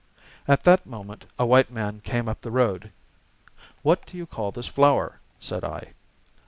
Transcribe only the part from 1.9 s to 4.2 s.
came up the road. "What do